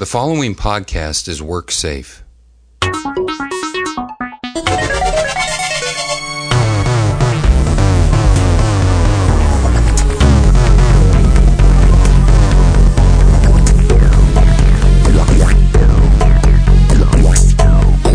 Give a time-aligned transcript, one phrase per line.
[0.00, 2.24] The following podcast is work safe.
[2.82, 2.90] All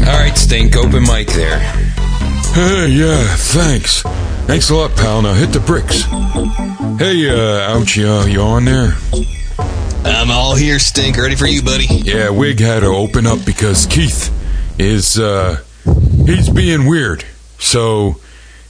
[0.01, 1.59] right, Stink, open mic there.
[1.59, 4.01] Hey, yeah, thanks.
[4.47, 5.21] Thanks a lot, pal.
[5.21, 6.01] Now hit the bricks.
[6.97, 8.95] Hey, uh, Ouchie, uh, you on there?
[10.05, 11.17] I'm all here, Stink.
[11.17, 11.85] Ready for you, buddy.
[11.85, 14.31] Yeah, Wig had to open up because Keith
[14.79, 15.61] is, uh,
[16.25, 17.25] he's being weird.
[17.57, 18.17] So,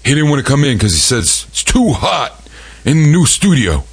[0.04, 2.48] he didn't want to come in because he says it's too hot
[2.86, 3.84] in the new studio.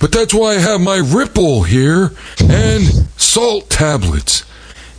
[0.00, 2.82] But that's why I have my Ripple here and
[3.16, 4.44] salt tablets.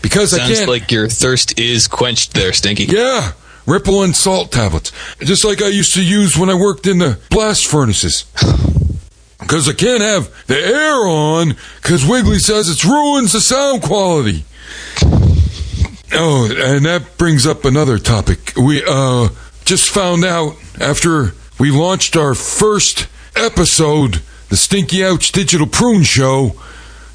[0.02, 0.70] Because I Sounds can't.
[0.70, 2.86] like your thirst is quenched there, Stinky.
[2.86, 3.34] Yeah,
[3.66, 4.92] Ripple and salt tablets.
[5.20, 8.26] Just like I used to use when I worked in the blast furnaces.
[9.40, 14.46] Because I can't have the air on, because Wiggly says it ruins the sound quality.
[16.14, 18.54] Oh, and that brings up another topic.
[18.56, 19.30] We, uh,
[19.66, 26.56] just found out after we launched our first episode, the Stinky Ouch Digital Prune Show,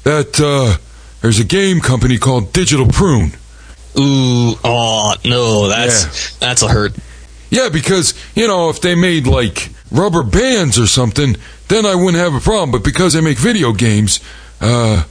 [0.03, 0.77] that, uh,
[1.21, 3.31] there's a game company called Digital Prune.
[3.97, 6.93] Ooh, oh no, that's that's a hurt.
[7.49, 11.37] Yeah, because, you know, if they made like rubber bands or something,
[11.69, 12.71] then I wouldn't have a problem.
[12.71, 14.19] But because they make video games,
[14.59, 15.05] uh,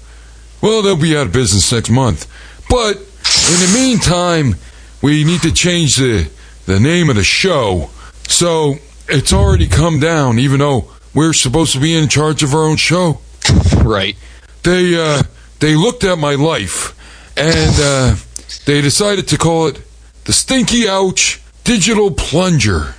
[0.60, 2.26] well, they'll be out of business next month.
[2.68, 4.56] But in the meantime,
[5.00, 6.30] we need to change the,
[6.66, 7.90] the name of the show.
[8.28, 8.74] So
[9.08, 12.76] it's already come down, even though we're supposed to be in charge of our own
[12.76, 13.20] show.
[13.82, 14.16] Right.
[14.62, 15.24] They, uh,
[15.58, 16.96] they looked at my life
[17.36, 18.14] and, uh,
[18.64, 19.80] they decided to call it
[20.24, 22.94] the Stinky Ouch Digital Plunger.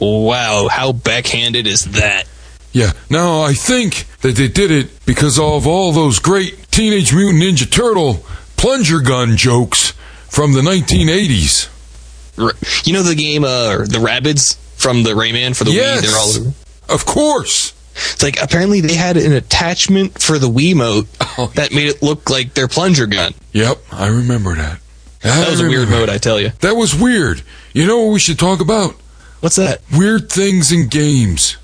[0.00, 2.26] Wow, how backhanded is that?
[2.72, 7.42] Yeah, now I think that they did it because of all those great Teenage Mutant
[7.42, 8.24] Ninja Turtle
[8.56, 9.92] plunger gun jokes
[10.28, 11.68] from the 1980s.
[12.86, 16.04] You know the game, uh, the Rabbids from the Rayman for the Yes.
[16.04, 16.06] Wii.
[16.42, 16.54] They're all.
[16.94, 17.72] Of course.
[18.12, 21.06] It's like apparently they had an attachment for the Wiimote
[21.38, 21.50] Oh.
[21.54, 23.32] that made it look like their plunger gun.
[23.52, 24.80] Yep, I remember that.
[25.22, 26.52] That was a weird mode, I tell you.
[26.60, 27.40] That was weird.
[27.72, 28.94] You know what we should talk about?
[29.46, 29.80] What's that?
[29.96, 31.56] Weird things in games.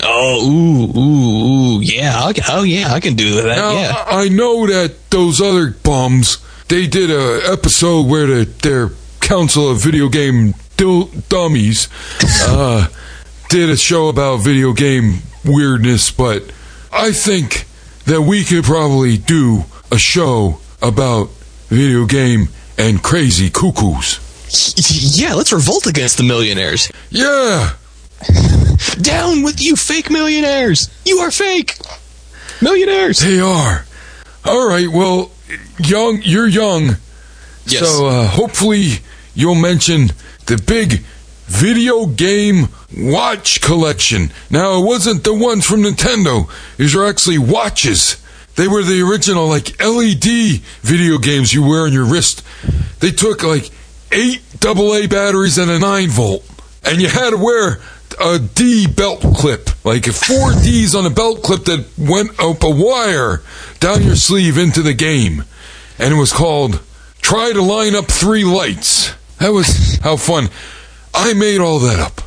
[0.00, 2.22] Oh, ooh, ooh, ooh, yeah.
[2.22, 3.56] I can, oh, yeah, I can do that.
[3.56, 4.04] Now, yeah.
[4.06, 9.68] I I know that those other bums, they did a episode where the, their council
[9.68, 11.88] of video game dil- dummies
[12.46, 12.86] uh,
[13.48, 16.44] did a show about video game weirdness, but
[16.92, 17.66] I think
[18.04, 21.30] that we could probably do a show about
[21.66, 24.20] video game and crazy cuckoos.
[24.90, 26.90] Yeah, let's revolt against the millionaires.
[27.10, 27.72] Yeah,
[29.00, 30.90] Down with you, fake millionaires!
[31.04, 31.78] You are fake!
[32.60, 33.20] Millionaires!
[33.20, 33.86] they are.
[34.44, 35.30] All right, well,
[35.78, 36.96] young, you're young.
[37.66, 37.88] Yes.
[37.88, 38.94] So uh, hopefully
[39.34, 40.08] you'll mention
[40.46, 41.00] the big
[41.46, 44.32] video game watch collection.
[44.50, 46.50] Now it wasn't the ones from Nintendo.
[46.76, 48.16] These are actually watches.
[48.56, 52.42] They were the original like LED video games you wear on your wrist.
[53.00, 53.70] They took like
[54.12, 56.44] eight AA batteries and a nine volt,
[56.84, 57.80] and you had to wear
[58.20, 62.70] a D belt clip, like four D's on a belt clip that went up a
[62.70, 63.42] wire
[63.80, 65.44] down your sleeve into the game,
[65.98, 66.80] and it was called
[67.20, 69.12] Try to line up three lights.
[69.38, 70.48] That was how fun.
[71.12, 72.22] I made all that up.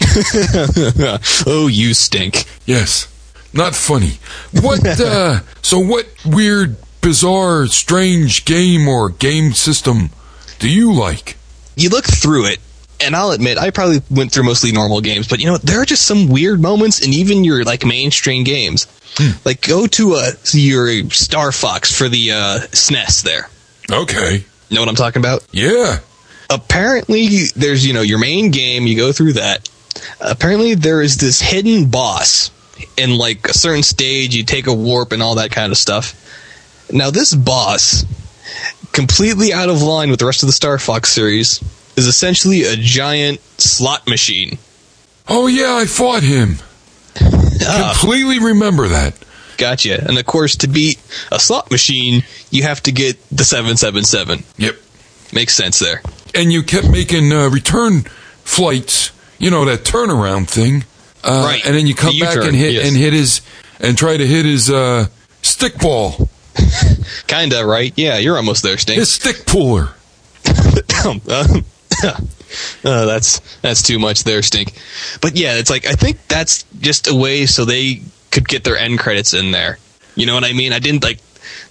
[1.46, 2.44] oh, you stink.
[2.64, 3.12] Yes.
[3.52, 4.18] Not funny.
[4.62, 10.10] What, uh, so what weird, bizarre, strange game or game system
[10.58, 11.36] do you like?
[11.76, 12.58] You look through it,
[13.00, 15.56] and I'll admit, I probably went through mostly normal games, but you know?
[15.58, 18.86] There are just some weird moments in even your, like, mainstream games.
[19.44, 23.48] Like, go to uh, your Star Fox for the uh, SNES there.
[23.90, 24.44] Okay.
[24.70, 25.46] Know what I'm talking about?
[25.50, 25.98] Yeah.
[26.50, 27.26] apparently
[27.56, 29.68] there's you know your main game you go through that
[30.20, 32.50] apparently there is this hidden boss
[32.96, 36.14] in like a certain stage you take a warp and all that kind of stuff
[36.90, 38.04] now this boss
[38.92, 41.62] completely out of line with the rest of the star fox series
[41.96, 44.58] is essentially a giant slot machine
[45.30, 46.56] Oh, yeah, I fought him.
[47.20, 49.14] Ah, Completely remember that.
[49.58, 50.98] gotcha and of course to beat
[51.32, 54.76] a slot machine you have to get the 777 Yep.
[55.32, 56.00] makes sense there
[56.34, 58.02] And you kept making uh, return
[58.44, 60.84] flights, you know, that turnaround thing.
[61.24, 61.64] Uh, Right.
[61.66, 62.88] And then you come The back and hit yes.
[62.88, 63.40] and hit his
[63.80, 65.06] and try to hit his uh,
[65.42, 66.28] stick ball,
[67.26, 69.90] kinda right yeah you're almost there stink his stick puller.
[71.04, 71.60] Um, uh,
[72.02, 74.72] uh, that's that's too much there, stink.
[75.20, 78.76] But yeah, it's like I think that's just a way so they could get their
[78.76, 79.78] end credits in there.
[80.14, 80.72] You know what I mean?
[80.72, 81.20] I didn't like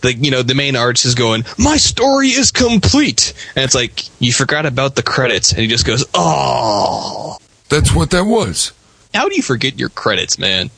[0.02, 4.04] the you know the main artist is going, "My story is complete," and it's like
[4.22, 7.38] you forgot about the credits, and he just goes, "Oh."
[7.70, 8.72] That's what that was.
[9.14, 10.70] How do you forget your credits, man?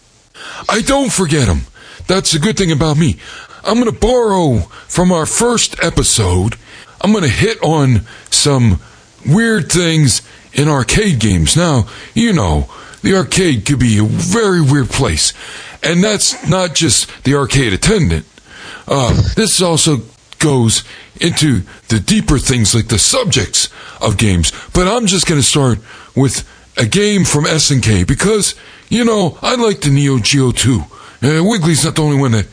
[0.68, 1.68] I don't forget them.
[2.08, 3.18] That's the good thing about me.
[3.64, 6.56] I'm going to borrow from our first episode.
[7.02, 8.80] I'm going to hit on some
[9.26, 10.22] weird things
[10.54, 11.56] in arcade games.
[11.56, 12.70] Now, you know,
[13.02, 15.34] the arcade could be a very weird place.
[15.84, 18.26] And that's not just the arcade attendant.
[18.88, 19.98] Uh, this also
[20.40, 20.84] goes
[21.22, 23.70] into the deeper things like the subjects
[24.02, 24.52] of games.
[24.74, 25.80] But I'm just going to start
[26.16, 26.48] with
[26.78, 28.56] a game from SNK because,
[28.90, 30.84] you know, I like the Neo Geo too.
[31.22, 32.48] Uh, Wiggly's not the only one that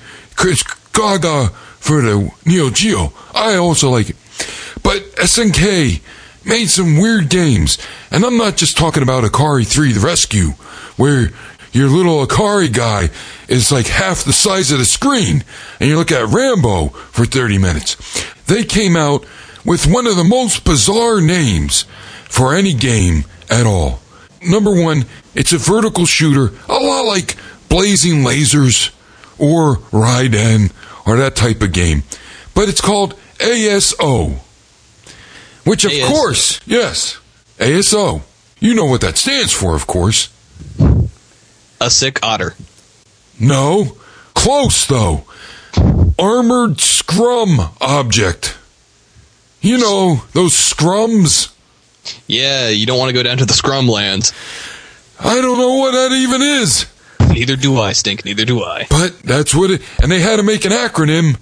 [0.97, 1.49] Gaga
[1.79, 3.13] for the Neo Geo.
[3.35, 4.17] I also like it.
[4.83, 6.01] But SNK
[6.45, 7.79] made some weird games.
[8.11, 10.51] And I'm not just talking about Ikari 3 The Rescue,
[10.97, 11.31] where
[11.73, 13.11] your little Ikari guy
[13.49, 15.45] is like half the size of the screen,
[15.79, 17.97] and you look at Rambo for 30 minutes.
[18.47, 19.27] They came out
[19.65, 21.83] with one of the most bizarre names
[22.29, 24.01] for any game at all.
[24.43, 25.05] Number one,
[25.35, 27.37] it's a vertical shooter, a lot like
[27.69, 28.93] Blazing Lasers
[29.39, 30.73] or Raiden
[31.07, 32.03] or that type of game.
[32.55, 34.39] But it's called ASO.
[35.65, 36.07] Which, of ASO.
[36.09, 37.19] course, yes,
[37.59, 38.23] ASO.
[38.61, 40.31] You know what that stands for, of course.
[41.81, 42.55] A sick otter.
[43.39, 43.97] No.
[44.35, 45.25] Close, though.
[46.19, 48.57] Armored Scrum Object.
[49.61, 51.53] You know, those scrums?
[52.27, 54.33] Yeah, you don't want to go down to the scrum lands.
[55.19, 56.87] I don't know what that even is.
[57.37, 58.25] Neither do I, Stink.
[58.25, 58.87] Neither do I.
[58.89, 61.37] But that's what it, and they had to make an acronym,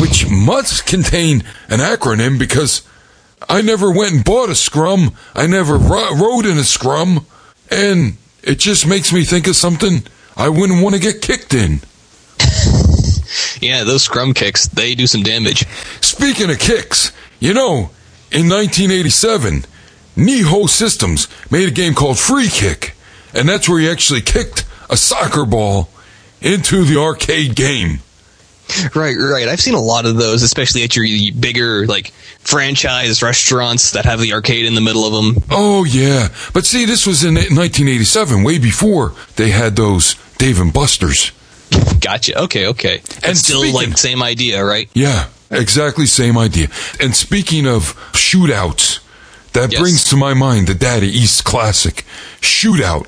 [0.00, 2.80] which must contain an acronym because
[3.46, 5.14] I never went and bought a scrum.
[5.34, 7.26] I never ro- rode in a scrum.
[7.70, 10.02] And it just makes me think of something
[10.34, 11.80] I wouldn't want to get kicked in.
[13.60, 15.66] Yeah, those scrum kicks, they do some damage.
[16.00, 17.90] Speaking of kicks, you know,
[18.30, 19.64] in 1987,
[20.16, 22.94] Nihon Systems made a game called Free Kick.
[23.34, 25.88] And that's where you actually kicked a soccer ball
[26.40, 28.00] into the arcade game.
[28.94, 29.48] Right, right.
[29.48, 31.06] I've seen a lot of those, especially at your
[31.40, 35.42] bigger, like, franchise restaurants that have the arcade in the middle of them.
[35.50, 40.72] Oh yeah, but see, this was in 1987, way before they had those Dave and
[40.72, 41.32] Buster's.
[42.00, 42.38] Gotcha.
[42.44, 43.00] Okay, okay.
[43.16, 44.88] And And still, speaking- like, same idea, right?
[44.94, 46.68] Yeah, exactly same idea.
[47.00, 48.98] And speaking of shootouts,
[49.54, 49.80] that Yes.
[49.80, 52.04] brings to my mind the Data East Classic
[52.42, 53.06] Shootout,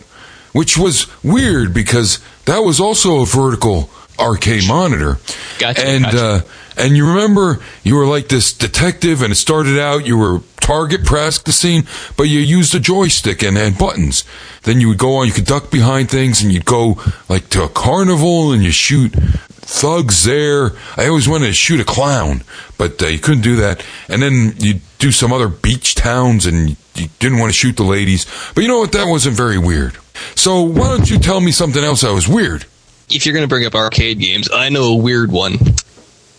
[0.53, 5.19] which was weird because that was also a vertical arcade monitor.
[5.59, 6.19] Gotcha, And gotcha.
[6.25, 6.41] uh,
[6.77, 11.05] and you remember you were like this detective, and it started out you were target
[11.05, 11.83] practicing,
[12.17, 14.25] but you used a joystick and, and buttons.
[14.63, 17.65] Then you would go on, you could duck behind things, and you'd go like to
[17.65, 20.73] a carnival and you shoot thugs there.
[20.97, 22.43] I always wanted to shoot a clown,
[22.79, 23.85] but uh, you couldn't do that.
[24.09, 27.85] And then you do some other beach towns, and you didn't want to shoot the
[27.85, 28.27] ladies.
[28.55, 28.93] But you know what?
[28.93, 29.97] That wasn't very weird.
[30.35, 32.67] So why don't you tell me something else that was weird?
[33.09, 35.55] If you're going to bring up arcade games, I know a weird one.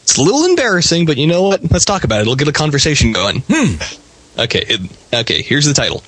[0.04, 1.72] It's a little embarrassing, but you know what?
[1.72, 2.22] Let's talk about it.
[2.24, 3.44] It'll get a conversation going.
[3.48, 4.42] Hmm.
[4.42, 4.82] Okay, it,
[5.14, 6.04] okay, here's the title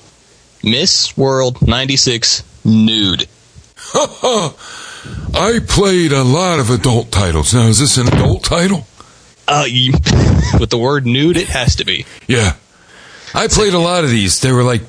[0.62, 3.28] Miss World 96 Nude.
[3.94, 7.52] I played a lot of adult titles.
[7.52, 8.86] Now, is this an adult title?
[9.46, 9.92] Uh, you,
[10.58, 12.06] with the word nude, it has to be.
[12.26, 12.54] Yeah.
[13.34, 14.40] I played a lot of these.
[14.40, 14.82] They were like,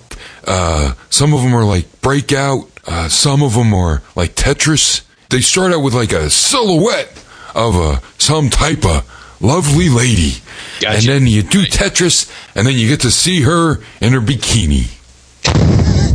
[0.47, 2.69] uh, some of them were like Breakout.
[2.87, 5.01] Uh, some of them are like Tetris.
[5.29, 7.24] They start out with like a silhouette
[7.55, 9.09] of a, some type of
[9.41, 10.33] lovely lady.
[10.79, 10.97] Gotcha.
[10.97, 14.91] And then you do Tetris, and then you get to see her in her bikini.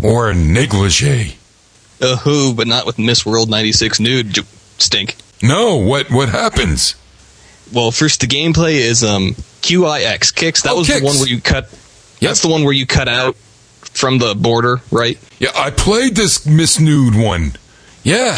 [0.04, 1.36] Or a negligee.
[2.00, 4.32] Uh, who, but not with Miss World 96 Nude.
[4.34, 4.42] J-
[4.78, 5.16] Stink.
[5.42, 6.94] No, what, what happens?
[7.72, 10.62] Well, first the gameplay is um QIX kicks.
[10.62, 11.00] That Oh, was kicks.
[11.00, 11.64] the one where you cut.
[12.20, 13.36] That's the one where you cut out
[13.92, 15.18] from the border, right?
[15.38, 17.52] Yeah, I played this Miss Nude one.
[18.02, 18.36] Yeah.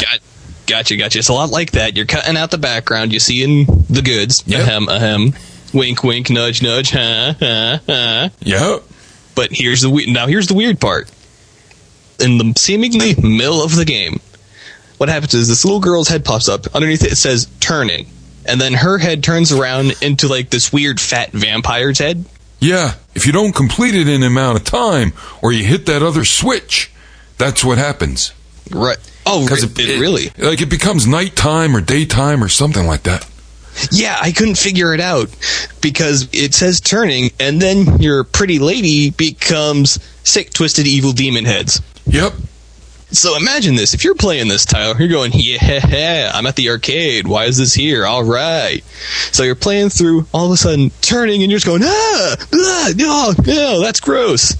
[0.67, 1.19] Gotcha, gotcha.
[1.19, 1.95] It's a lot like that.
[1.95, 3.13] You're cutting out the background.
[3.13, 4.43] You see in the goods.
[4.45, 4.61] Yep.
[4.61, 5.33] Ahem, ahem.
[5.73, 6.91] Wink, wink, nudge, nudge.
[6.91, 8.29] Huh, huh, huh.
[8.41, 8.77] Yeah.
[9.35, 11.09] But here's the we- now here's the weird part.
[12.19, 14.19] In the seemingly middle of the game,
[14.97, 16.67] what happens is this little girl's head pops up.
[16.75, 18.05] Underneath it, it says "turning,"
[18.45, 22.23] and then her head turns around into like this weird fat vampire's head.
[22.59, 26.03] Yeah, if you don't complete it in an amount of time, or you hit that
[26.03, 26.91] other switch,
[27.39, 28.31] that's what happens.
[28.71, 28.97] Right.
[29.25, 30.29] Oh, Because it, it really?
[30.37, 33.27] like it becomes nighttime or daytime or something like that.
[33.91, 35.29] Yeah, I couldn't figure it out
[35.81, 41.81] because it says turning, and then your pretty lady becomes sick, twisted, evil demon heads.
[42.05, 42.33] Yep.
[43.09, 43.93] So imagine this.
[43.93, 47.27] If you're playing this, Tyler, you're going, yeah, I'm at the arcade.
[47.27, 48.05] Why is this here?
[48.05, 48.83] All right.
[49.31, 52.89] So you're playing through, all of a sudden turning, and you're just going, ah, blah,
[52.95, 54.55] no, no, that's gross.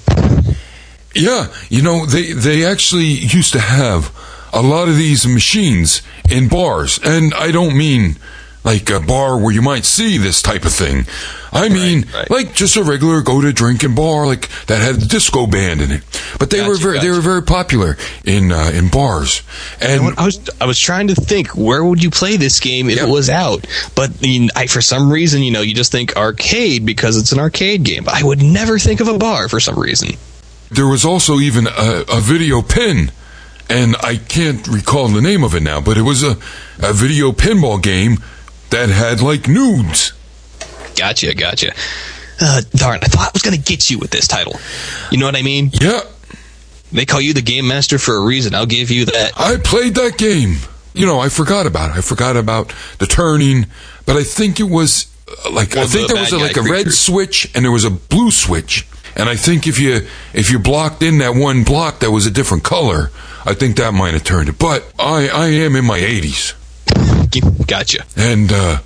[1.13, 4.11] Yeah, you know, they, they actually used to have
[4.53, 6.99] a lot of these machines in bars.
[7.03, 8.17] And I don't mean
[8.63, 11.05] like a bar where you might see this type of thing.
[11.51, 12.29] I mean, right.
[12.31, 15.91] like just a regular go to drinking bar, like that had a disco band in
[15.91, 16.01] it.
[16.39, 19.43] But they Gotcha, were very, they were very popular in uh, in bars.
[19.81, 22.89] And And I was I was trying to think where would you play this game
[22.89, 23.07] if Yeah.
[23.07, 26.15] it was out, but I, mean, I for some reason you know you just think
[26.15, 28.03] arcade because it's an arcade game.
[28.05, 30.09] But I would never think of a bar for some reason.
[30.75, 33.11] There was also even a, a video pin,
[33.69, 36.37] and I can't recall the name of it now, but it was a,
[36.81, 38.17] a video pinball game
[38.69, 40.13] that had like nudes.
[40.95, 41.73] Gotcha, gotcha.
[42.41, 44.55] Uh, darn, I thought I was gonna get you with this title.
[45.11, 45.71] You know what I mean?
[45.79, 46.01] Yeah,
[46.91, 48.53] They call you the game master for a reason.
[48.55, 49.33] I'll give you that.
[49.37, 50.57] I played that game.
[50.93, 51.97] You know, I forgot about it.
[51.97, 53.65] I forgot about the turning,
[54.05, 55.07] but I think it was
[55.45, 57.71] uh, like I think the there was a, like guy a red switch and there
[57.71, 58.87] was a blue switch.
[59.15, 62.31] And I think if you if you blocked in that one block that was a
[62.31, 63.11] different color,
[63.45, 64.57] I think that might have turned it.
[64.59, 66.53] But I I am in my 80s
[67.67, 68.05] Gotcha.
[68.15, 68.79] and uh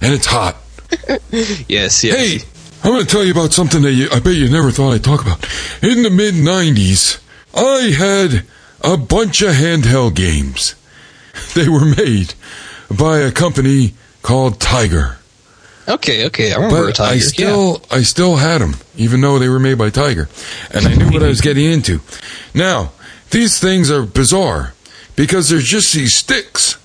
[0.00, 0.56] and it's hot.
[1.68, 2.16] Yes, yes.
[2.16, 2.38] Hey,
[2.82, 5.04] I'm going to tell you about something that you, I bet you never thought I'd
[5.04, 5.44] talk about.
[5.82, 7.20] In the mid 90s,
[7.54, 8.44] I had
[8.82, 10.74] a bunch of handheld games.
[11.54, 12.34] They were made
[12.90, 15.18] by a company called Tiger.
[15.88, 16.52] Okay, okay.
[16.52, 17.14] I remember But Tiger.
[17.14, 20.28] I still I still had them even though they were made by Tiger.
[20.70, 22.00] And I knew what I was getting into.
[22.54, 22.92] Now,
[23.30, 24.74] these things are bizarre
[25.16, 26.76] because they're just these sticks.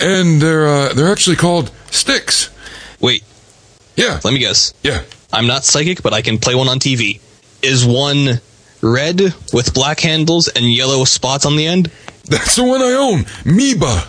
[0.00, 2.50] And they're uh, they're actually called sticks.
[3.00, 3.24] Wait,
[3.96, 4.20] Yeah.
[4.22, 4.72] let me guess.
[4.82, 5.02] Yeah.
[5.32, 7.20] I'm not psychic, but I can play one on TV.
[7.62, 8.40] Is one
[8.80, 9.20] red
[9.52, 11.90] with black handles and yellow spots on the end?
[12.24, 13.24] That's the one I own.
[13.44, 14.06] Meba.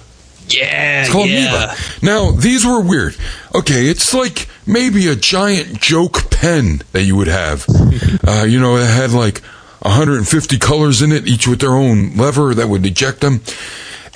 [0.50, 1.68] Yeah, It's called yeah.
[1.68, 2.04] Meba.
[2.04, 3.16] Now, these were weird.
[3.54, 7.66] Okay, it's like maybe a giant joke pen that you would have.
[8.28, 9.40] uh, you know, it had like
[9.82, 13.42] 150 colors in it, each with their own lever that would eject them.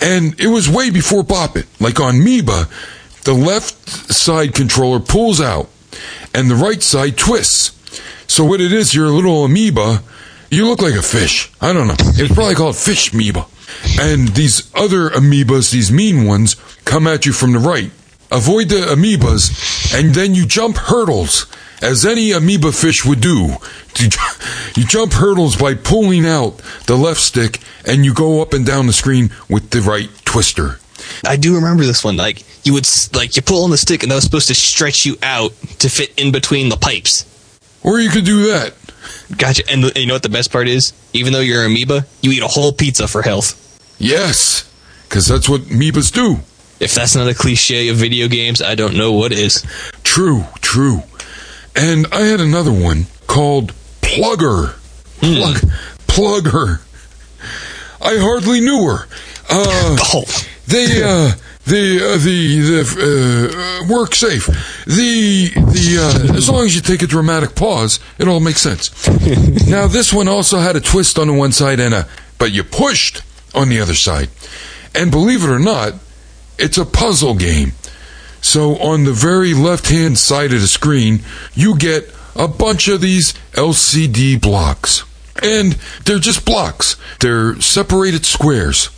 [0.01, 1.67] And it was way before Bop It.
[1.79, 2.69] Like on Meba,
[3.23, 5.69] the left side controller pulls out
[6.33, 7.71] and the right side twists.
[8.27, 10.01] So what it is, you're a little amoeba.
[10.49, 11.51] You look like a fish.
[11.61, 11.95] I don't know.
[11.99, 13.45] It's probably called fish amoeba.
[13.99, 17.91] And these other amoebas, these mean ones, come at you from the right.
[18.31, 21.45] Avoid the amoebas, and then you jump hurdles,
[21.83, 23.57] as any amoeba fish would do.
[24.75, 28.87] You jump hurdles by pulling out the left stick, and you go up and down
[28.87, 30.79] the screen with the right twister.
[31.25, 32.17] I do remember this one.
[32.17, 35.05] Like you would like you pull on the stick and that was supposed to stretch
[35.05, 37.25] you out to fit in between the pipes.
[37.83, 38.73] Or you could do that.
[39.37, 39.63] Gotcha.
[39.69, 40.93] And, and you know what the best part is?
[41.13, 43.59] Even though you're an amoeba, you eat a whole pizza for health.
[43.99, 44.69] Yes,
[45.07, 46.37] because that's what amoebas do.
[46.79, 49.63] If that's not a cliche of video games, I don't know what is.
[50.03, 51.03] True, true.
[51.75, 54.75] And I had another one called Plugger.
[55.19, 55.55] Plug,
[56.07, 56.81] Plugger.
[58.01, 59.07] I hardly knew her.
[59.49, 60.23] Uh, Oh,
[60.67, 61.31] they, uh,
[61.65, 64.47] the, uh, the, the, uh, work safe.
[64.85, 69.07] The, the, uh, as long as you take a dramatic pause, it all makes sense.
[69.67, 72.63] now, this one also had a twist on the one side and a, but you
[72.63, 73.21] pushed
[73.55, 74.29] on the other side.
[74.93, 75.93] And believe it or not,
[76.57, 77.71] it's a puzzle game.
[78.41, 81.21] So on the very left hand side of the screen,
[81.53, 85.03] you get a bunch of these LCD blocks.
[85.41, 85.73] And
[86.05, 86.97] they're just blocks.
[87.19, 88.89] They're separated squares.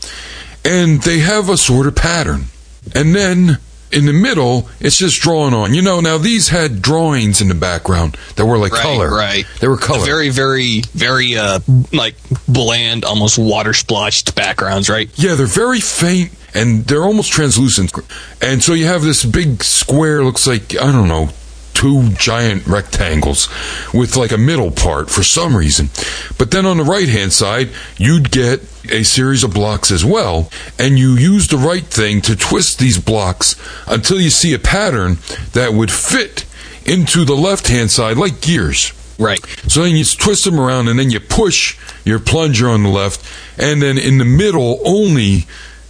[0.66, 2.46] And they have a sort of pattern.
[2.94, 3.60] And then
[3.92, 5.74] in the middle, it's just drawn on.
[5.74, 9.10] You know, now these had drawings in the background that were like right, color.
[9.10, 9.46] right.
[9.60, 10.06] They were color.
[10.06, 11.60] Very, very, very, uh,
[11.94, 12.16] like
[12.48, 15.10] bland, almost water splotched backgrounds, right?
[15.16, 17.94] Yeah, they're very faint and they're almost translucent.
[18.42, 21.30] And so you have this big square, looks like, I don't know,
[21.76, 23.48] two giant rectangles
[23.94, 25.90] with like a middle part for some reason.
[26.40, 30.50] But then on the right hand side, you'd get a series of blocks as well.
[30.80, 33.56] And you use the right thing to twist these blocks
[33.88, 35.18] until you see a pattern
[35.54, 36.46] that would fit
[36.86, 38.94] into the left hand side like gears.
[39.18, 39.40] Right.
[39.68, 43.26] So then you twist them around and then you push your plunger on the left,
[43.58, 45.48] and then in the middle only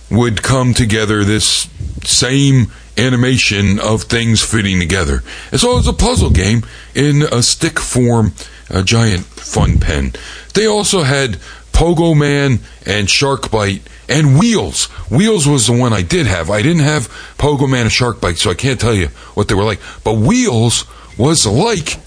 [0.09, 1.67] would come together this
[2.03, 5.23] same animation of things fitting together.
[5.51, 8.33] It's a puzzle game in a stick form,
[8.69, 10.13] a giant fun pen.
[10.53, 11.37] They also had
[11.71, 14.85] Pogo Man and Shark Bite and Wheels.
[15.11, 16.49] Wheels was the one I did have.
[16.49, 19.55] I didn't have Pogo Man and Shark Bite, so I can't tell you what they
[19.55, 19.81] were like.
[20.03, 20.85] But Wheels
[21.17, 21.97] was like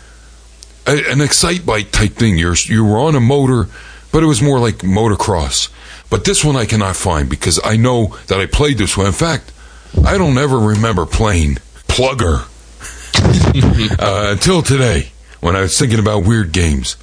[0.86, 2.38] a, an excite bike type thing.
[2.38, 3.68] You're you were on a motor,
[4.10, 5.68] but it was more like motocross.
[6.10, 9.06] But this one I cannot find because I know that I played this one.
[9.06, 9.52] In fact,
[10.04, 11.56] I don't ever remember playing
[11.88, 12.46] Plugger
[14.00, 16.96] uh, until today when I was thinking about weird games.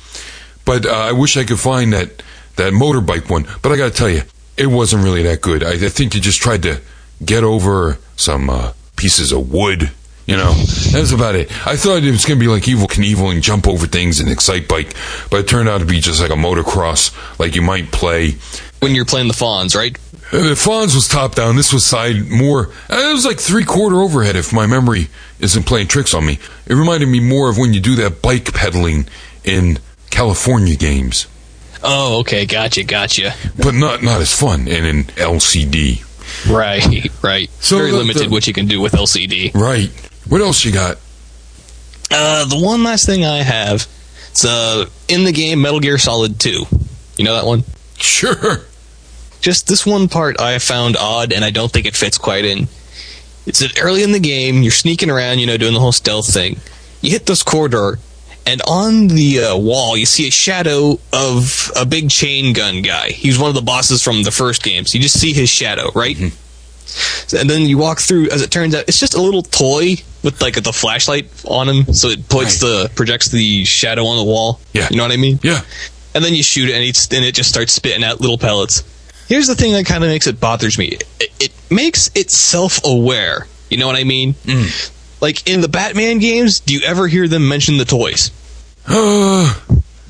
[0.65, 2.23] But uh, I wish I could find that
[2.55, 3.47] that motorbike one.
[3.61, 4.23] But I got to tell you,
[4.57, 5.63] it wasn't really that good.
[5.63, 6.81] I, I think you just tried to
[7.23, 9.91] get over some uh, pieces of wood.
[10.25, 11.51] You know, that's about it.
[11.67, 14.27] I thought it was going to be like Evel Knievel and jump over things and
[14.31, 14.95] excite bike,
[15.29, 18.35] but it turned out to be just like a motocross, like you might play.
[18.85, 19.97] When you're playing the Fonz, right?
[20.31, 21.55] Uh, The Fonz was top down.
[21.55, 22.69] This was side more.
[22.89, 25.07] uh, It was like three quarter overhead, if my memory
[25.39, 26.39] isn't playing tricks on me.
[26.67, 29.07] It reminded me more of when you do that bike pedaling
[29.43, 31.27] in California games,
[31.83, 33.35] Oh, okay, gotcha, gotcha.
[33.57, 36.03] but not not as fun and in LCD.
[36.49, 37.49] Right, right.
[37.59, 39.51] So Very the- limited the- what you can do with LCD.
[39.53, 39.91] Right.
[40.27, 40.97] What else you got?
[42.09, 43.87] Uh, the one last thing I have,
[44.31, 46.65] it's uh, in the game Metal Gear Solid 2.
[47.17, 47.63] You know that one?
[47.97, 48.61] Sure.
[49.45, 52.67] Just this one part I found odd, and I don't think it fits quite in.
[53.45, 56.33] It's that early in the game, you're sneaking around, you know, doing the whole stealth
[56.33, 56.57] thing.
[57.01, 57.99] You hit this corridor,
[58.47, 63.09] and on the uh, wall, you see a shadow of a big chain gun guy.
[63.09, 65.91] He's one of the bosses from the first game, so you just see his shadow,
[65.93, 66.17] right?
[66.87, 68.29] So- And then you walk through.
[68.31, 71.93] As it turns out, it's just a little toy with like the flashlight on him,
[71.93, 74.59] so it points the projects the shadow on the wall.
[74.73, 74.87] Yeah.
[74.89, 75.61] you know what I mean Yeah.
[76.15, 78.81] and then you shoot it and, it's, and it just starts spitting out little pellets.
[79.27, 80.97] Here's the thing that kind of makes it bothers me.
[81.19, 83.47] It, it makes it self-aware.
[83.69, 84.35] You know what I mean?
[85.21, 88.31] Like in the Batman games, do you ever hear them mention the toys?
[88.87, 89.53] Uh,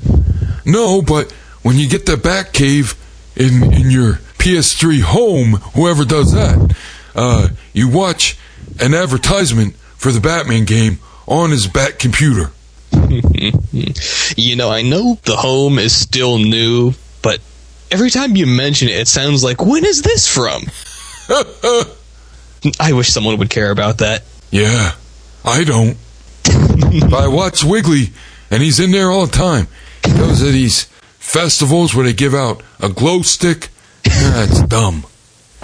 [0.66, 1.32] no, but
[1.62, 2.94] when you get the Bat Cave
[3.34, 6.76] in in your PS3 home, whoever does that,
[7.14, 8.38] uh, you watch
[8.80, 12.52] an advertisement for the Batman game on his Bat computer.
[14.36, 16.92] You know, I know the home is still new,
[17.22, 17.40] but
[17.90, 20.62] every time you mention it, it sounds like, when is this from?
[22.80, 24.22] I wish someone would care about that.
[24.50, 24.92] Yeah,
[25.44, 25.96] I don't.
[27.10, 28.10] but I watch Wiggly,
[28.50, 29.68] and he's in there all the time.
[30.04, 30.84] He goes to these
[31.18, 33.68] festivals where they give out a glow stick.
[34.04, 35.04] That's dumb.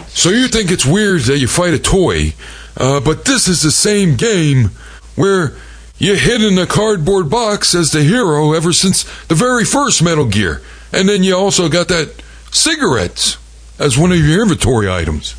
[0.09, 2.35] So you think it's weird that you fight a toy,
[2.77, 4.71] uh, but this is the same game
[5.15, 5.55] where
[5.99, 10.27] you hid in a cardboard box as the hero ever since the very first Metal
[10.27, 10.61] Gear.
[10.93, 13.39] And then you also got that cigarettes
[13.79, 15.35] as one of your inventory items.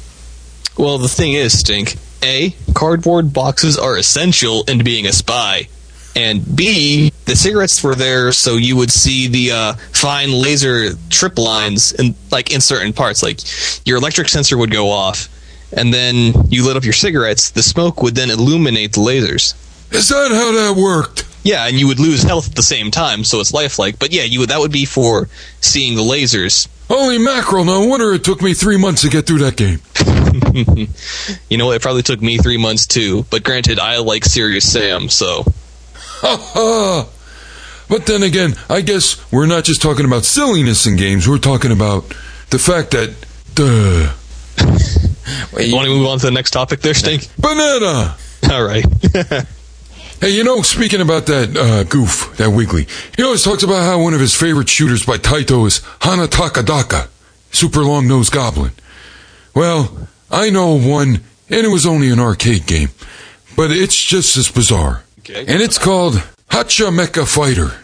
[0.78, 5.68] Well, the thing is, Stink, A, cardboard boxes are essential in being a spy.
[6.16, 11.38] And B, the cigarettes were there so you would see the uh, fine laser trip
[11.38, 13.24] lines in like in certain parts.
[13.24, 13.40] Like
[13.86, 15.28] your electric sensor would go off,
[15.76, 17.50] and then you lit up your cigarettes.
[17.50, 19.56] The smoke would then illuminate the lasers.
[19.92, 21.26] Is that how that worked?
[21.44, 24.00] Yeah, and you would lose health at the same time, so it's lifelike.
[24.00, 25.28] But yeah, you would that would be for
[25.62, 26.68] seeing the lasers.
[26.88, 29.80] Holy mackerel, no wonder it took me three months to get through that game.
[31.50, 33.24] You know, it probably took me three months too.
[33.30, 35.46] But granted, I like Serious Sam, so
[36.24, 37.08] Ha ha!
[37.90, 41.72] But then again, I guess we're not just talking about silliness in games, we're talking
[41.72, 42.08] about
[42.50, 43.14] the fact that,
[43.56, 44.14] duh.
[45.62, 47.28] You want to move on to the next topic there, Stink?
[47.38, 48.16] Banana!
[48.52, 48.86] All right.
[50.24, 54.02] Hey, you know, speaking about that uh, goof, that Wiggly, he always talks about how
[54.02, 57.10] one of his favorite shooters by Taito is Hana Takadaka,
[57.52, 58.72] super long nosed goblin.
[59.54, 61.16] Well, I know one,
[61.50, 62.88] and it was only an arcade game,
[63.58, 65.04] but it's just as bizarre.
[65.20, 65.42] Okay.
[65.42, 66.16] And it's called
[66.50, 67.76] Hacha Mecha Fighter.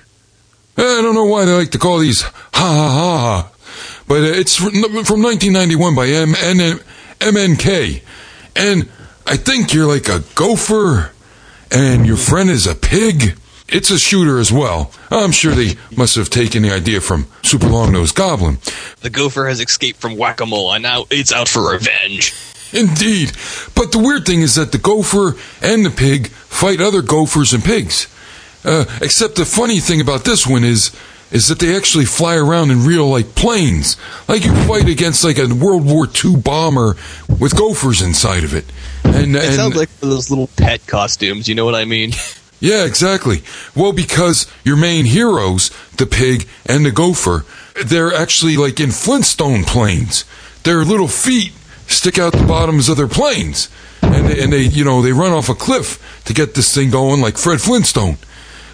[0.78, 3.52] I don't know why they like to call these ha ha ha ha,
[4.08, 4.72] but it's from
[5.04, 6.80] from 1991 by M- N-
[7.20, 8.02] MNK.
[8.56, 8.88] And
[9.28, 11.12] I think you're like a gopher
[11.72, 13.38] and your friend is a pig.
[13.68, 14.92] It's a shooter as well.
[15.12, 18.58] I'm sure they must have taken the idea from Super Long Nosed Goblin.
[19.02, 22.34] the gopher has escaped from whack-a-mole, and now it's out for revenge.
[22.74, 23.32] Indeed.
[23.76, 27.64] But the weird thing is that the gopher and the pig fight other gophers and
[27.64, 28.08] pigs.
[28.64, 30.92] Uh, except the funny thing about this one is
[31.32, 33.98] is that they actually fly around in real like planes.
[34.28, 36.96] Like you fight against like a World War II bomber
[37.40, 38.66] with gophers inside of it.
[39.04, 41.48] And, It and sounds like those little pet costumes.
[41.48, 42.12] You know what I mean?
[42.60, 43.44] yeah, exactly.
[43.76, 47.46] Well, because your main heroes, the pig and the gopher,
[47.86, 50.26] they're actually like in Flintstone planes.
[50.64, 51.54] Their little feet
[51.88, 53.70] stick out the bottoms of their planes.
[54.02, 56.90] And they, and they, you know, they run off a cliff to get this thing
[56.90, 58.18] going like Fred Flintstone.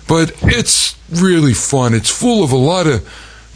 [0.08, 1.94] But it's really fun.
[1.94, 3.08] It's full of a lot of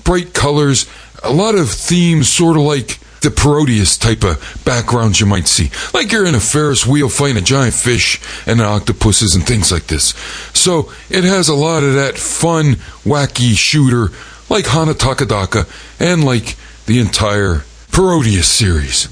[0.04, 0.88] bright colors,
[1.24, 5.72] a lot of themes, sort of like the Parodius type of backgrounds you might see.
[5.94, 9.88] Like you're in a Ferris wheel fighting a giant fish and octopuses and things like
[9.88, 10.14] this.
[10.54, 14.14] So it has a lot of that fun, wacky shooter
[14.50, 19.06] like Hana Takadaka and like the entire Parodius series.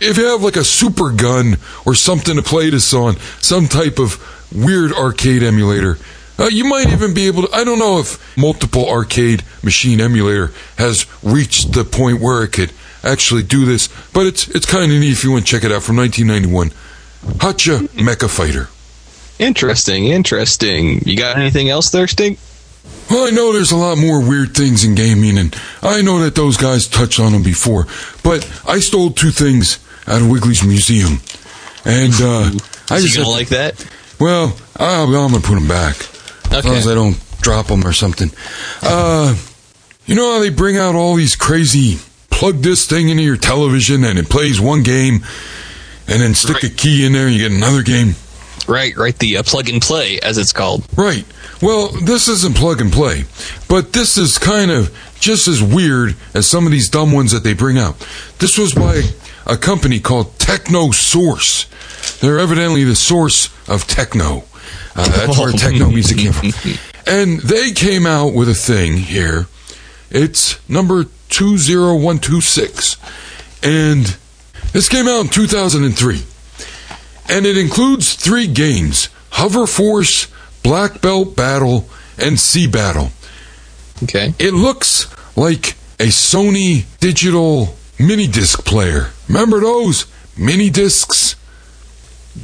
[0.00, 3.98] If you have like a super gun or something to play this on, some type
[3.98, 4.18] of
[4.54, 5.98] weird arcade emulator,
[6.40, 7.54] uh, you might even be able to.
[7.54, 12.72] I don't know if multiple arcade machine emulator has reached the point where it could
[13.04, 15.70] actually do this, but it's it's kind of neat if you want to check it
[15.70, 16.70] out from 1991.
[17.40, 18.68] Hacha Mecha Fighter.
[19.38, 21.00] Interesting, interesting.
[21.00, 22.38] You got anything else there, Stink?
[23.10, 26.34] Well, I know there's a lot more weird things in gaming, and I know that
[26.34, 27.86] those guys touched on them before.
[28.22, 31.20] But I stole two things out of Wiggly's museum,
[31.84, 32.44] and uh,
[32.90, 33.84] I just you gonna like that?
[34.18, 35.96] well, I'm gonna put them back
[36.60, 38.30] as long as I don't drop them or something.
[38.82, 39.36] Uh,
[40.06, 41.98] you know how they bring out all these crazy
[42.30, 45.20] plug this thing into your television and it plays one game,
[46.08, 48.14] and then stick a key in there and you get another game.
[48.66, 49.16] Right, right.
[49.18, 50.86] The uh, plug and play, as it's called.
[50.96, 51.24] Right.
[51.60, 53.24] Well, this isn't plug and play,
[53.68, 57.44] but this is kind of just as weird as some of these dumb ones that
[57.44, 57.98] they bring out.
[58.38, 59.02] This was by
[59.46, 61.66] a company called Techno Source.
[62.20, 64.44] They're evidently the source of techno.
[64.96, 66.52] Uh, that's where techno music came from.
[67.06, 69.46] And they came out with a thing here.
[70.10, 72.96] It's number 20126.
[73.64, 74.16] And
[74.72, 76.22] this came out in 2003
[77.30, 80.26] and it includes three games Hover Force,
[80.62, 83.10] Black Belt Battle, and Sea Battle.
[84.02, 84.34] Okay.
[84.38, 89.10] It looks like a Sony digital mini disc player.
[89.28, 91.36] Remember those mini discs?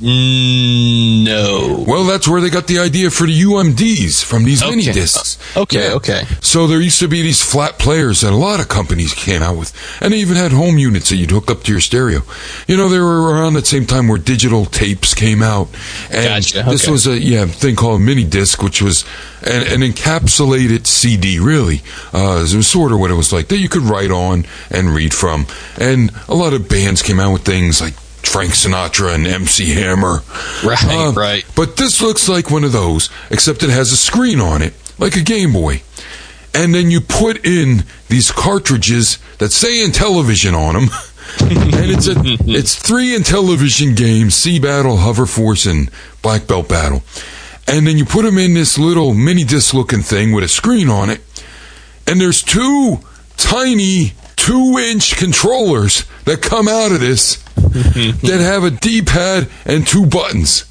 [0.01, 1.85] No.
[1.87, 4.93] Well, that's where they got the idea for the UMDs from these mini Okay.
[4.93, 5.39] discs.
[5.57, 6.25] Okay, okay.
[6.41, 9.57] So there used to be these flat players that a lot of companies came out
[9.57, 9.73] with,
[10.03, 12.23] and they even had home units that you'd hook up to your stereo.
[12.67, 15.69] You know, they were around the same time where digital tapes came out,
[16.11, 19.05] and Gotcha, this was a yeah thing called mini disc, which was
[19.43, 21.39] an, an encapsulated CD.
[21.39, 24.47] Really, uh, it was sort of what it was like that you could write on
[24.71, 25.47] and read from,
[25.79, 27.95] and a lot of bands came out with things like.
[28.27, 30.23] Frank Sinatra and MC Hammer.
[30.65, 31.45] Right, Uh, right.
[31.55, 35.17] But this looks like one of those, except it has a screen on it, like
[35.17, 35.83] a Game Boy.
[36.55, 40.83] And then you put in these cartridges that say Intellivision on them.
[41.41, 42.15] and it's a,
[42.51, 45.91] it's three Intellivision games, Sea Battle, Hover Force, and
[46.23, 47.03] Black Belt Battle.
[47.69, 50.89] And then you put them in this little mini disc looking thing with a screen
[50.89, 51.21] on it.
[52.07, 53.01] And there's two
[53.37, 57.43] tiny two inch controllers that come out of this
[58.23, 60.65] that have a D pad and two buttons.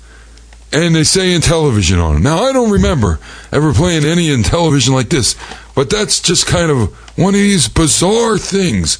[0.71, 2.23] And they say Intellivision on them.
[2.23, 3.19] Now, I don't remember
[3.51, 5.35] ever playing any Intellivision like this,
[5.73, 8.99] but that's just kind of one of these bizarre things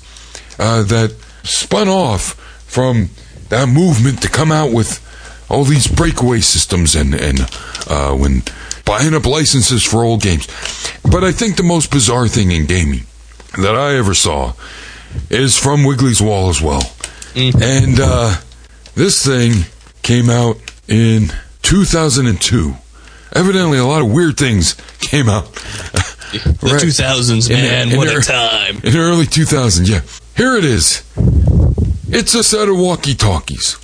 [0.58, 2.34] uh, that spun off
[2.66, 3.10] from
[3.50, 5.02] that movement to come out with
[5.50, 7.42] all these breakaway systems and, and
[7.88, 8.42] uh, when
[8.86, 10.48] buying up licenses for old games.
[11.04, 13.06] But I think the most bizarre thing in gaming
[13.58, 14.54] that I ever saw
[15.30, 16.82] is from Wiggly's Wall as well.
[17.36, 18.36] And uh,
[18.96, 19.66] this thing
[20.02, 21.32] came out in
[21.64, 22.74] 2002.
[23.34, 25.46] Evidently, a lot of weird things came out.
[26.32, 26.82] The Right.
[26.82, 27.92] 2000s, man.
[27.92, 28.78] in what the- a time.
[28.84, 30.02] In the early 2000s, yeah.
[30.36, 31.02] Here it is.
[32.10, 33.78] It's a set of walkie talkies.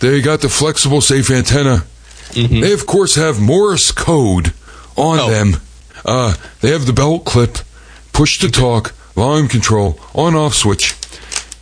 [0.00, 1.84] They got the flexible safe antenna.
[2.34, 4.52] They, of course, have Morse code
[4.96, 5.30] on Oh.
[5.30, 5.56] them.
[6.04, 7.56] Uh, they have the belt clip,
[8.12, 10.94] push to talk, volume control, on off switch.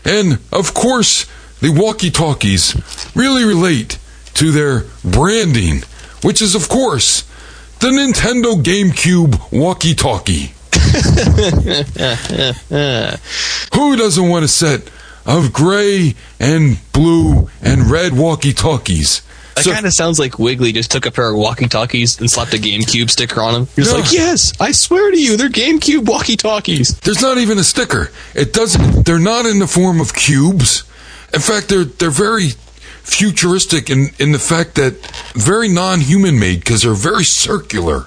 [0.04, 1.26] And, of course,
[1.60, 2.74] the walkie talkies
[3.14, 3.98] really relate
[4.34, 5.82] to their branding,
[6.22, 7.22] which is, of course,
[7.80, 10.54] the Nintendo GameCube walkie talkie.
[13.74, 14.88] Who doesn't want a set
[15.26, 19.22] of gray and blue and red walkie talkies?
[19.54, 22.58] That kind of sounds like Wiggly just took a pair of walkie-talkies and slapped a
[22.58, 23.68] GameCube sticker on them.
[23.74, 23.96] He was Yeah.
[23.96, 28.10] like, "Yes, I swear to you, they're GameCube walkie-talkies." There's not even a sticker.
[28.34, 29.04] It doesn't.
[29.04, 30.84] They're not in the form of cubes.
[31.34, 32.54] In fact, they're they're very
[33.02, 34.94] futuristic in in the fact that
[35.34, 38.06] very non-human made because they're very circular.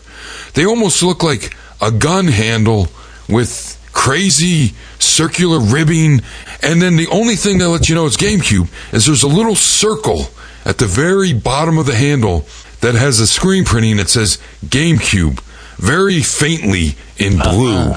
[0.53, 2.88] They almost look like a gun handle
[3.27, 6.21] with crazy circular ribbing,
[6.63, 9.55] and then the only thing that lets you know it's GameCube is there's a little
[9.55, 10.29] circle
[10.65, 12.45] at the very bottom of the handle
[12.82, 15.39] that has a screen printing that says GameCube
[15.78, 17.93] very faintly in blue.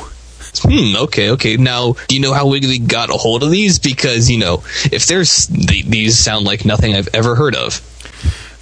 [0.60, 0.96] Hmm.
[1.04, 1.30] Okay.
[1.30, 1.56] Okay.
[1.56, 3.78] Now, do you know how Wiggly got a hold of these?
[3.78, 7.80] Because you know, if there's th- these sound like nothing I've ever heard of.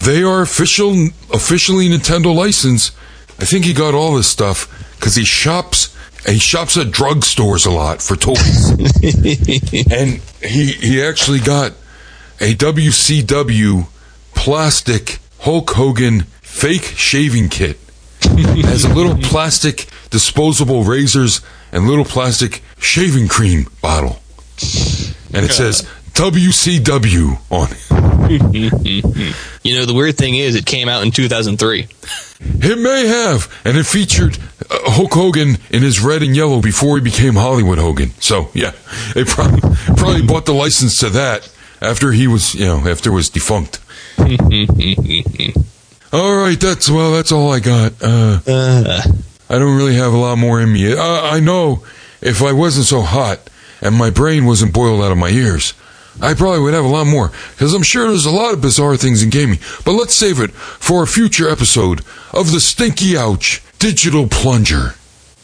[0.01, 2.95] They are official, officially Nintendo licensed.
[3.41, 5.95] I think he got all this stuff because he shops.
[6.27, 8.71] He shops at drugstores a lot for toys,
[9.91, 11.73] and he he actually got
[12.41, 13.87] a WCW
[14.47, 17.79] plastic Hulk Hogan fake shaving kit.
[18.23, 21.41] has a little plastic disposable razors
[21.73, 24.21] and little plastic shaving cream bottle.
[25.35, 25.83] and it says
[26.15, 27.87] WCW on it.
[29.63, 31.89] You know, the weird thing is, it came out in 2003.
[32.41, 34.39] It may have, and it featured
[34.71, 38.11] uh, Hulk Hogan in his red and yellow before he became Hollywood Hogan.
[38.21, 38.73] So yeah,
[39.15, 39.61] they probably
[39.97, 43.81] probably bought the license to that after he was, you know, after it was defunct.
[46.13, 47.93] all right, that's well, that's all I got.
[48.03, 49.03] Uh, Uh,
[49.49, 50.93] I don't really have a lot more in me.
[50.93, 51.85] Uh, I know
[52.21, 53.39] if I wasn't so hot
[53.81, 55.73] and my brain wasn't boiled out of my ears,
[56.21, 58.97] I probably would have a lot more because I'm sure there's a lot of bizarre
[58.97, 59.59] things in gaming.
[59.85, 62.01] But let's save it for a future episode
[62.33, 64.95] of the Stinky Ouch Digital Plunger.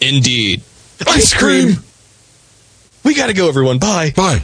[0.01, 0.63] indeed.
[1.07, 1.77] Ice cream!
[3.05, 3.79] We gotta go, everyone.
[3.79, 4.13] Bye.
[4.17, 4.43] Bye.